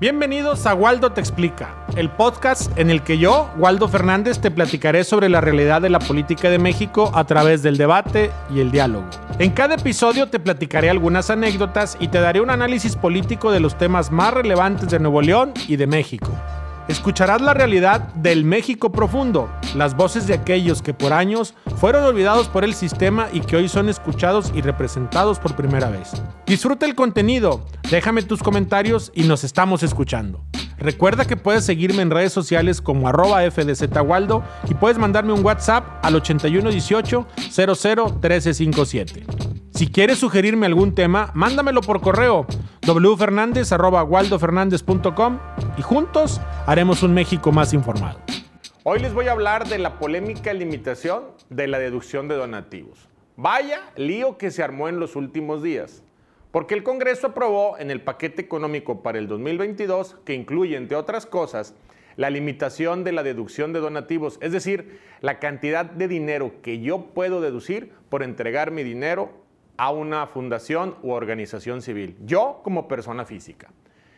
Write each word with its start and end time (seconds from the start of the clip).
Bienvenidos 0.00 0.64
a 0.66 0.74
Waldo 0.74 1.10
Te 1.10 1.20
Explica, 1.20 1.74
el 1.96 2.08
podcast 2.08 2.70
en 2.78 2.88
el 2.88 3.02
que 3.02 3.18
yo, 3.18 3.50
Waldo 3.58 3.88
Fernández, 3.88 4.38
te 4.38 4.52
platicaré 4.52 5.02
sobre 5.02 5.28
la 5.28 5.40
realidad 5.40 5.82
de 5.82 5.90
la 5.90 5.98
política 5.98 6.50
de 6.50 6.60
México 6.60 7.10
a 7.16 7.24
través 7.24 7.64
del 7.64 7.76
debate 7.76 8.30
y 8.54 8.60
el 8.60 8.70
diálogo. 8.70 9.06
En 9.40 9.50
cada 9.50 9.74
episodio 9.74 10.28
te 10.28 10.38
platicaré 10.38 10.88
algunas 10.88 11.30
anécdotas 11.30 11.96
y 11.98 12.06
te 12.06 12.20
daré 12.20 12.40
un 12.40 12.50
análisis 12.50 12.94
político 12.94 13.50
de 13.50 13.58
los 13.58 13.76
temas 13.76 14.12
más 14.12 14.32
relevantes 14.32 14.88
de 14.88 15.00
Nuevo 15.00 15.20
León 15.20 15.52
y 15.66 15.74
de 15.74 15.88
México. 15.88 16.30
Escucharás 16.88 17.42
la 17.42 17.52
realidad 17.52 18.14
del 18.14 18.44
México 18.44 18.90
profundo, 18.90 19.50
las 19.76 19.94
voces 19.94 20.26
de 20.26 20.32
aquellos 20.32 20.80
que 20.80 20.94
por 20.94 21.12
años 21.12 21.52
fueron 21.76 22.02
olvidados 22.02 22.48
por 22.48 22.64
el 22.64 22.72
sistema 22.72 23.28
y 23.30 23.40
que 23.40 23.56
hoy 23.56 23.68
son 23.68 23.90
escuchados 23.90 24.50
y 24.54 24.62
representados 24.62 25.38
por 25.38 25.54
primera 25.54 25.90
vez. 25.90 26.12
Disfruta 26.46 26.86
el 26.86 26.94
contenido, 26.94 27.66
déjame 27.90 28.22
tus 28.22 28.42
comentarios 28.42 29.12
y 29.14 29.24
nos 29.24 29.44
estamos 29.44 29.82
escuchando. 29.82 30.42
Recuerda 30.78 31.26
que 31.26 31.36
puedes 31.36 31.66
seguirme 31.66 32.00
en 32.00 32.10
redes 32.10 32.32
sociales 32.32 32.80
como 32.80 33.06
arroba 33.06 33.42
fdzwaldo 33.50 34.42
y 34.70 34.74
puedes 34.74 34.96
mandarme 34.96 35.34
un 35.34 35.44
WhatsApp 35.44 35.84
al 36.02 36.14
8118 36.14 37.26
001357. 37.50 39.47
Si 39.78 39.86
quieres 39.86 40.18
sugerirme 40.18 40.66
algún 40.66 40.92
tema, 40.92 41.30
mándamelo 41.34 41.82
por 41.82 42.00
correo 42.00 42.48
wfernandez.waldofernandez.com 42.84 45.38
y 45.76 45.82
juntos 45.82 46.40
haremos 46.66 47.04
un 47.04 47.14
México 47.14 47.52
más 47.52 47.72
informado. 47.72 48.18
Hoy 48.82 48.98
les 48.98 49.14
voy 49.14 49.28
a 49.28 49.32
hablar 49.32 49.68
de 49.68 49.78
la 49.78 50.00
polémica 50.00 50.52
limitación 50.52 51.26
de 51.48 51.68
la 51.68 51.78
deducción 51.78 52.26
de 52.26 52.34
donativos. 52.34 53.08
Vaya 53.36 53.92
lío 53.94 54.36
que 54.36 54.50
se 54.50 54.64
armó 54.64 54.88
en 54.88 54.98
los 54.98 55.14
últimos 55.14 55.62
días, 55.62 56.02
porque 56.50 56.74
el 56.74 56.82
Congreso 56.82 57.28
aprobó 57.28 57.78
en 57.78 57.92
el 57.92 58.00
paquete 58.00 58.42
económico 58.42 59.04
para 59.04 59.20
el 59.20 59.28
2022, 59.28 60.16
que 60.24 60.34
incluye, 60.34 60.76
entre 60.76 60.96
otras 60.96 61.24
cosas, 61.24 61.76
la 62.16 62.30
limitación 62.30 63.04
de 63.04 63.12
la 63.12 63.22
deducción 63.22 63.72
de 63.72 63.78
donativos, 63.78 64.40
es 64.42 64.50
decir, 64.50 64.98
la 65.20 65.38
cantidad 65.38 65.84
de 65.84 66.08
dinero 66.08 66.54
que 66.62 66.80
yo 66.80 67.12
puedo 67.14 67.40
deducir 67.40 67.92
por 68.08 68.24
entregar 68.24 68.72
mi 68.72 68.82
dinero 68.82 69.46
a 69.78 69.90
una 69.90 70.26
fundación 70.26 70.96
u 71.02 71.12
organización 71.12 71.80
civil, 71.80 72.18
yo 72.24 72.60
como 72.62 72.88
persona 72.88 73.24
física. 73.24 73.68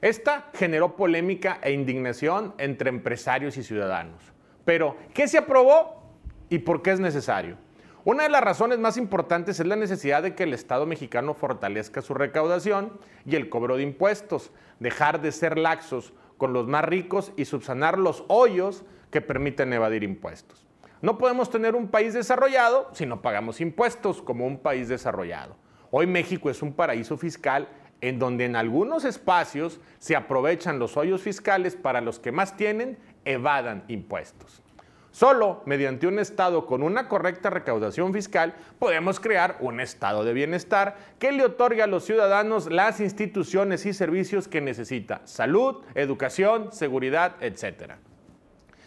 Esta 0.00 0.50
generó 0.54 0.96
polémica 0.96 1.60
e 1.62 1.72
indignación 1.72 2.54
entre 2.58 2.88
empresarios 2.88 3.56
y 3.56 3.62
ciudadanos. 3.62 4.20
Pero, 4.64 4.96
¿qué 5.14 5.28
se 5.28 5.38
aprobó 5.38 6.02
y 6.48 6.58
por 6.58 6.82
qué 6.82 6.90
es 6.90 7.00
necesario? 7.00 7.56
Una 8.04 8.24
de 8.24 8.30
las 8.30 8.42
razones 8.42 8.80
más 8.80 8.96
importantes 8.96 9.60
es 9.60 9.66
la 9.66 9.76
necesidad 9.76 10.24
de 10.24 10.34
que 10.34 10.42
el 10.42 10.54
Estado 10.54 10.86
mexicano 10.86 11.34
fortalezca 11.34 12.02
su 12.02 12.14
recaudación 12.14 12.98
y 13.24 13.36
el 13.36 13.48
cobro 13.48 13.76
de 13.76 13.84
impuestos, 13.84 14.50
dejar 14.80 15.20
de 15.20 15.30
ser 15.30 15.56
laxos 15.56 16.12
con 16.36 16.52
los 16.52 16.66
más 16.66 16.84
ricos 16.84 17.30
y 17.36 17.44
subsanar 17.44 17.98
los 17.98 18.24
hoyos 18.26 18.82
que 19.12 19.20
permiten 19.20 19.72
evadir 19.72 20.02
impuestos. 20.02 20.66
No 21.02 21.18
podemos 21.18 21.50
tener 21.50 21.74
un 21.74 21.88
país 21.88 22.14
desarrollado 22.14 22.88
si 22.92 23.06
no 23.06 23.22
pagamos 23.22 23.60
impuestos 23.60 24.22
como 24.22 24.46
un 24.46 24.56
país 24.56 24.88
desarrollado. 24.88 25.56
Hoy 25.90 26.06
México 26.06 26.48
es 26.48 26.62
un 26.62 26.72
paraíso 26.72 27.16
fiscal 27.18 27.68
en 28.00 28.20
donde 28.20 28.44
en 28.44 28.54
algunos 28.54 29.04
espacios 29.04 29.80
se 29.98 30.14
aprovechan 30.14 30.78
los 30.78 30.96
hoyos 30.96 31.20
fiscales 31.20 31.74
para 31.74 32.00
los 32.00 32.20
que 32.20 32.30
más 32.30 32.56
tienen, 32.56 33.00
evadan 33.24 33.82
impuestos. 33.88 34.62
Solo 35.10 35.62
mediante 35.66 36.06
un 36.06 36.20
Estado 36.20 36.66
con 36.66 36.84
una 36.84 37.08
correcta 37.08 37.50
recaudación 37.50 38.12
fiscal 38.12 38.54
podemos 38.78 39.18
crear 39.18 39.56
un 39.58 39.80
Estado 39.80 40.22
de 40.22 40.32
bienestar 40.32 40.96
que 41.18 41.32
le 41.32 41.44
otorgue 41.44 41.82
a 41.82 41.88
los 41.88 42.04
ciudadanos 42.04 42.70
las 42.70 43.00
instituciones 43.00 43.86
y 43.86 43.92
servicios 43.92 44.46
que 44.46 44.60
necesita, 44.60 45.20
salud, 45.24 45.82
educación, 45.96 46.72
seguridad, 46.72 47.34
etc. 47.40 47.94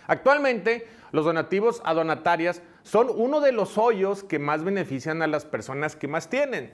Actualmente, 0.08 0.88
los 1.12 1.26
donativos 1.26 1.82
a 1.86 1.94
donatarias 1.94 2.62
son 2.84 3.08
uno 3.14 3.42
de 3.42 3.52
los 3.52 3.78
hoyos 3.78 4.24
que 4.24 4.40
más 4.40 4.64
benefician 4.64 5.22
a 5.22 5.28
las 5.28 5.46
personas 5.46 5.96
que 5.96 6.08
más 6.08 6.30
tienen. 6.30 6.74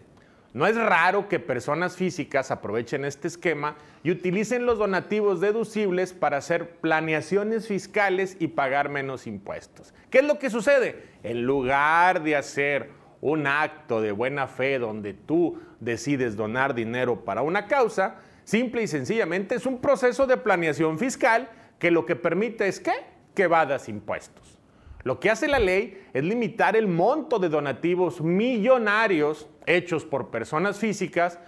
No 0.53 0.68
es 0.68 0.75
raro 0.75 1.30
que 1.30 1.40
personas 1.40 1.96
físicas 1.96 2.52
aprovechen 2.52 3.06
este 3.06 3.30
esquema 3.30 3.75
y 4.03 4.12
utilicen 4.12 4.66
los 4.66 4.78
donativos 4.80 5.40
deducibles 5.40 6.12
para 6.12 6.38
hacer 6.38 6.72
planeaciones 6.81 7.68
fiscales 7.68 8.36
y 8.38 8.47
pagar 8.47 8.90
menos 8.90 9.28
impuestos. 9.28 9.94
¿Qué 10.09 10.20
es 10.20 10.25
lo 10.25 10.40
que 10.40 10.50
sucede? 10.50 11.06
En 11.24 11.44
lugar 11.44 12.22
de 12.24 12.36
hacer 12.36 12.90
un 13.22 13.47
acto 13.47 14.02
de 14.02 14.12
buena 14.12 14.47
fe 14.47 14.78
donde 14.78 15.14
tú 15.14 15.58
decides 15.80 16.36
donar 16.36 16.74
dinero 16.75 17.24
para 17.24 17.44
una 17.44 17.68
causa, 17.68 18.18
simple 18.44 18.84
y 18.84 18.88
sencillamente 18.88 19.56
es 19.56 19.66
un 19.66 19.80
proceso 19.80 20.28
de 20.28 20.36
planeación 20.36 21.00
fiscal 21.00 21.50
que 21.80 21.91
lo 21.91 22.06
que 22.06 22.18
permite 22.18 22.68
es 22.68 22.81
que 22.81 22.91
que 23.34 23.44
evadas 23.44 23.90
impuestos. 23.90 24.58
Lo 25.03 25.19
que 25.19 25.30
hace 25.30 25.47
la 25.47 25.59
ley 25.59 26.00
es 26.14 26.24
limitar 26.24 26.75
el 26.75 26.88
monto 26.88 27.40
de 27.40 27.50
donativos 27.50 28.22
millonarios 28.22 29.50
hechos 29.66 30.06
por 30.06 30.30
personas 30.30 30.78
físicas, 30.78 31.40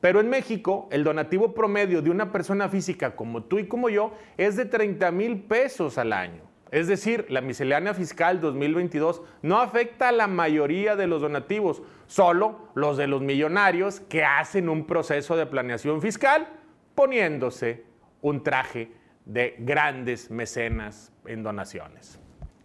pero 0.00 0.20
en 0.20 0.30
México 0.30 0.88
el 0.90 1.04
donativo 1.04 1.52
promedio 1.52 2.00
de 2.00 2.10
una 2.10 2.32
persona 2.32 2.68
física 2.68 3.14
como 3.14 3.44
tú 3.44 3.58
y 3.58 3.68
como 3.68 3.88
yo 3.88 4.12
es 4.38 4.56
de 4.56 4.64
30 4.64 5.10
mil 5.10 5.42
pesos 5.42 5.98
al 5.98 6.12
año. 6.12 6.52
Es 6.70 6.88
decir, 6.88 7.26
la 7.28 7.42
miscelánea 7.42 7.92
fiscal 7.92 8.40
2022 8.40 9.20
no 9.42 9.60
afecta 9.60 10.08
a 10.08 10.12
la 10.12 10.26
mayoría 10.26 10.96
de 10.96 11.06
los 11.06 11.20
donativos, 11.20 11.82
solo 12.06 12.70
los 12.74 12.96
de 12.96 13.08
los 13.08 13.20
millonarios 13.20 14.00
que 14.00 14.24
hacen 14.24 14.70
un 14.70 14.86
proceso 14.86 15.36
de 15.36 15.44
planeación 15.44 16.00
fiscal 16.00 16.48
poniéndose 16.94 17.84
un 18.22 18.42
traje 18.42 18.90
de 19.24 19.56
grandes 19.58 20.30
mecenas 20.30 21.12
en 21.26 21.42
donaciones. 21.42 22.18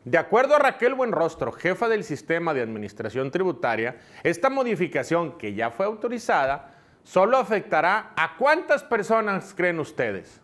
De 0.05 0.17
acuerdo 0.17 0.55
a 0.55 0.59
Raquel 0.59 0.93
Buenrostro, 0.93 1.51
jefa 1.51 1.89
del 1.89 2.03
sistema 2.03 2.53
de 2.53 2.61
administración 2.61 3.29
tributaria, 3.29 3.97
esta 4.23 4.49
modificación 4.49 5.37
que 5.37 5.53
ya 5.53 5.69
fue 5.69 5.85
autorizada 5.85 6.75
solo 7.03 7.37
afectará 7.37 8.13
a 8.15 8.37
cuántas 8.37 8.83
personas 8.83 9.53
creen 9.53 9.79
ustedes? 9.79 10.41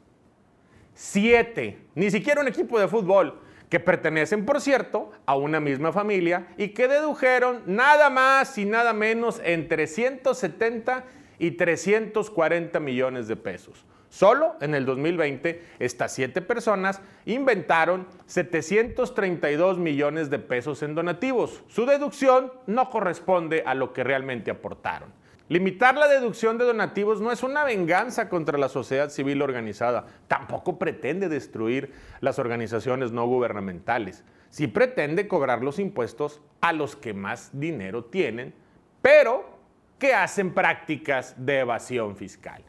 Siete, 0.93 1.87
ni 1.95 2.11
siquiera 2.11 2.41
un 2.41 2.47
equipo 2.47 2.79
de 2.79 2.87
fútbol, 2.87 3.39
que 3.69 3.79
pertenecen, 3.79 4.45
por 4.45 4.61
cierto, 4.61 5.11
a 5.25 5.35
una 5.35 5.59
misma 5.59 5.91
familia 5.91 6.47
y 6.57 6.69
que 6.69 6.87
dedujeron 6.87 7.63
nada 7.65 8.09
más 8.09 8.57
y 8.57 8.65
nada 8.65 8.93
menos 8.93 9.41
entre 9.43 9.87
170 9.87 11.05
y 11.39 11.51
340 11.51 12.79
millones 12.79 13.27
de 13.27 13.35
pesos. 13.35 13.85
Solo 14.13 14.57
en 14.61 14.75
el 14.75 14.85
2020, 14.85 15.63
estas 15.79 16.13
siete 16.13 16.43
personas 16.43 17.01
inventaron 17.25 18.05
732 18.27 19.79
millones 19.79 20.29
de 20.29 20.37
pesos 20.37 20.83
en 20.83 20.93
donativos. 20.93 21.63
Su 21.67 21.87
deducción 21.87 22.53
no 22.67 22.91
corresponde 22.91 23.63
a 23.65 23.73
lo 23.73 23.91
que 23.91 24.03
realmente 24.03 24.51
aportaron. 24.51 25.11
Limitar 25.49 25.95
la 25.95 26.07
deducción 26.07 26.59
de 26.59 26.65
donativos 26.65 27.21
no 27.21 27.31
es 27.31 27.41
una 27.41 27.63
venganza 27.63 28.29
contra 28.29 28.59
la 28.59 28.69
sociedad 28.69 29.09
civil 29.09 29.41
organizada, 29.41 30.05
tampoco 30.27 30.77
pretende 30.77 31.27
destruir 31.27 31.91
las 32.21 32.37
organizaciones 32.37 33.11
no 33.11 33.25
gubernamentales. 33.25 34.23
Sí 34.51 34.67
pretende 34.67 35.27
cobrar 35.27 35.63
los 35.63 35.79
impuestos 35.79 36.39
a 36.61 36.71
los 36.71 36.95
que 36.95 37.15
más 37.15 37.49
dinero 37.51 38.03
tienen, 38.03 38.53
pero 39.01 39.57
que 39.97 40.13
hacen 40.13 40.53
prácticas 40.53 41.33
de 41.35 41.61
evasión 41.61 42.15
fiscal. 42.15 42.63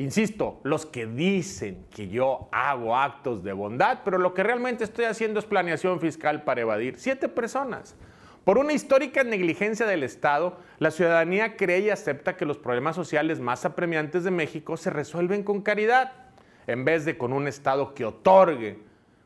Insisto, 0.00 0.60
los 0.64 0.86
que 0.86 1.04
dicen 1.04 1.84
que 1.94 2.08
yo 2.08 2.48
hago 2.52 2.96
actos 2.96 3.44
de 3.44 3.52
bondad, 3.52 3.98
pero 4.02 4.16
lo 4.16 4.32
que 4.32 4.42
realmente 4.42 4.82
estoy 4.82 5.04
haciendo 5.04 5.38
es 5.38 5.44
planeación 5.44 6.00
fiscal 6.00 6.42
para 6.42 6.62
evadir. 6.62 6.94
Siete 6.96 7.28
personas. 7.28 7.96
Por 8.44 8.56
una 8.56 8.72
histórica 8.72 9.24
negligencia 9.24 9.84
del 9.84 10.02
Estado, 10.02 10.56
la 10.78 10.90
ciudadanía 10.90 11.54
cree 11.54 11.80
y 11.80 11.90
acepta 11.90 12.38
que 12.38 12.46
los 12.46 12.56
problemas 12.56 12.96
sociales 12.96 13.40
más 13.40 13.66
apremiantes 13.66 14.24
de 14.24 14.30
México 14.30 14.78
se 14.78 14.88
resuelven 14.88 15.42
con 15.42 15.60
caridad, 15.60 16.12
en 16.66 16.86
vez 16.86 17.04
de 17.04 17.18
con 17.18 17.34
un 17.34 17.46
Estado 17.46 17.92
que 17.92 18.06
otorgue. 18.06 18.78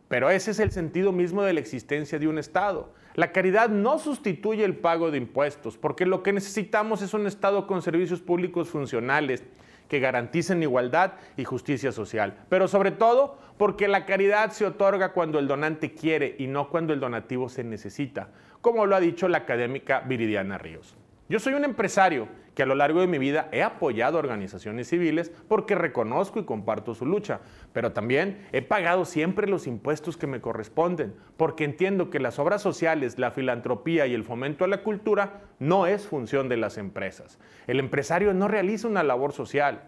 Pero 0.09 0.29
ese 0.29 0.51
es 0.51 0.59
el 0.59 0.73
sentido 0.73 1.13
mismo 1.13 1.45
de 1.45 1.53
la 1.53 1.61
existencia 1.61 2.19
de 2.19 2.27
un 2.27 2.37
Estado. 2.37 2.93
La 3.15 3.31
caridad 3.31 3.69
no 3.69 4.01
sustituye 4.01 4.65
el 4.65 4.77
pago 4.77 5.13
de 5.13 5.19
impuestos, 5.19 5.79
porque 5.79 6.05
lo 6.05 6.25
que 6.25 6.33
necesitamos 6.33 7.01
es 7.01 7.15
un 7.15 7.29
Estado 7.29 7.67
con 7.67 7.81
servicios 7.81 8.21
públicos 8.21 8.69
funcionales 8.69 9.45
que 9.89 10.01
garanticen 10.01 10.63
igualdad 10.63 11.13
y 11.37 11.45
justicia 11.45 11.93
social. 11.93 12.37
Pero 12.49 12.67
sobre 12.67 12.91
todo 12.91 13.39
porque 13.57 13.87
la 13.87 14.05
caridad 14.05 14.51
se 14.51 14.67
otorga 14.67 15.13
cuando 15.13 15.39
el 15.39 15.47
donante 15.47 15.95
quiere 15.95 16.35
y 16.39 16.49
no 16.49 16.69
cuando 16.69 16.93
el 16.93 16.99
donativo 16.99 17.49
se 17.49 17.63
necesita, 17.63 18.31
como 18.61 18.87
lo 18.87 18.97
ha 18.97 19.01
dicho 19.01 19.29
la 19.29 19.39
académica 19.39 20.01
Viridiana 20.01 20.59
Ríos. 20.59 20.97
Yo 21.35 21.41
soy 21.41 21.55
un 21.55 21.65
empresario 21.65 22.29
que 22.55 22.63
a 22.63 22.67
lo 22.67 22.77
largo 22.77 23.01
de 23.01 23.09
mi 23.09 23.19
vida 23.19 23.49
he 23.51 23.65
apoyado 23.65 24.19
organizaciones 24.19 24.87
civiles 24.87 25.33
porque 25.49 25.75
reconozco 25.75 26.39
y 26.39 26.45
comparto 26.45 26.95
su 26.95 27.07
lucha, 27.07 27.41
pero 27.73 27.91
también 27.91 28.47
he 28.53 28.63
pagado 28.63 29.05
siempre 29.05 29.49
los 29.49 29.67
impuestos 29.67 30.17
que 30.17 30.29
me 30.29 30.41
corresponden, 30.41 31.13
porque 31.37 31.65
entiendo 31.65 32.09
que 32.09 32.21
las 32.21 32.39
obras 32.39 32.63
sociales, 32.63 33.19
la 33.19 33.33
filantropía 33.33 34.07
y 34.07 34.15
el 34.15 34.23
fomento 34.23 34.65
a 34.65 34.69
la 34.69 34.85
cultura 34.85 35.41
no 35.59 35.89
es 35.89 36.07
función 36.07 36.49
de 36.49 36.57
las 36.57 36.79
empresas. 36.79 37.41
El 37.67 37.81
empresario 37.81 38.33
no 38.33 38.47
realiza 38.47 38.87
una 38.87 39.03
labor 39.03 39.33
social. 39.33 39.83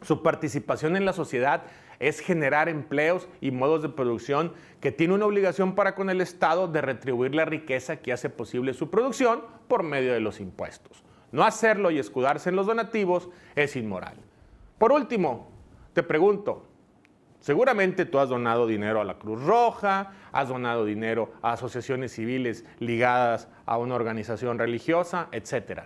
Su 0.00 0.22
participación 0.22 0.96
en 0.96 1.04
la 1.04 1.12
sociedad 1.12 1.64
es 2.00 2.20
generar 2.20 2.68
empleos 2.68 3.28
y 3.40 3.50
modos 3.50 3.82
de 3.82 3.88
producción 3.88 4.52
que 4.80 4.92
tiene 4.92 5.14
una 5.14 5.26
obligación 5.26 5.74
para 5.74 5.94
con 5.94 6.10
el 6.10 6.20
Estado 6.20 6.68
de 6.68 6.80
retribuir 6.80 7.34
la 7.34 7.44
riqueza 7.44 7.96
que 7.96 8.12
hace 8.12 8.30
posible 8.30 8.74
su 8.74 8.90
producción 8.90 9.42
por 9.66 9.82
medio 9.82 10.12
de 10.12 10.20
los 10.20 10.40
impuestos. 10.40 11.02
No 11.32 11.44
hacerlo 11.44 11.90
y 11.90 11.98
escudarse 11.98 12.48
en 12.48 12.56
los 12.56 12.66
donativos 12.66 13.28
es 13.54 13.76
inmoral. 13.76 14.16
Por 14.78 14.92
último, 14.92 15.48
te 15.92 16.02
pregunto, 16.02 16.66
seguramente 17.40 18.06
tú 18.06 18.18
has 18.18 18.28
donado 18.28 18.66
dinero 18.66 19.00
a 19.00 19.04
la 19.04 19.18
Cruz 19.18 19.42
Roja, 19.42 20.12
has 20.32 20.48
donado 20.48 20.84
dinero 20.84 21.32
a 21.42 21.52
asociaciones 21.52 22.12
civiles 22.12 22.64
ligadas 22.78 23.48
a 23.66 23.76
una 23.78 23.96
organización 23.96 24.58
religiosa, 24.58 25.28
etc. 25.32 25.82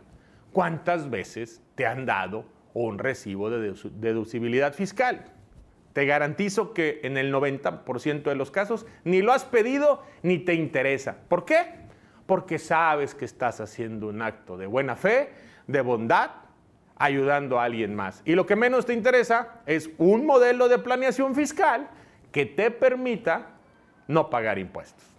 ¿Cuántas 0.52 1.10
veces 1.10 1.62
te 1.74 1.86
han 1.86 2.06
dado 2.06 2.44
un 2.74 2.98
recibo 2.98 3.50
de 3.50 3.74
deducibilidad 3.94 4.74
fiscal? 4.74 5.24
Te 5.92 6.06
garantizo 6.06 6.72
que 6.72 7.00
en 7.02 7.16
el 7.16 7.32
90% 7.32 8.22
de 8.22 8.34
los 8.34 8.50
casos 8.50 8.86
ni 9.04 9.20
lo 9.20 9.32
has 9.32 9.44
pedido 9.44 10.02
ni 10.22 10.38
te 10.38 10.54
interesa. 10.54 11.16
¿Por 11.28 11.44
qué? 11.44 11.66
Porque 12.26 12.58
sabes 12.58 13.14
que 13.14 13.24
estás 13.24 13.60
haciendo 13.60 14.08
un 14.08 14.22
acto 14.22 14.56
de 14.56 14.66
buena 14.66 14.96
fe, 14.96 15.30
de 15.66 15.80
bondad, 15.82 16.30
ayudando 16.96 17.60
a 17.60 17.64
alguien 17.64 17.94
más. 17.94 18.22
Y 18.24 18.34
lo 18.34 18.46
que 18.46 18.56
menos 18.56 18.86
te 18.86 18.94
interesa 18.94 19.60
es 19.66 19.90
un 19.98 20.24
modelo 20.24 20.68
de 20.68 20.78
planeación 20.78 21.34
fiscal 21.34 21.88
que 22.30 22.46
te 22.46 22.70
permita 22.70 23.50
no 24.08 24.30
pagar 24.30 24.58
impuestos. 24.58 25.11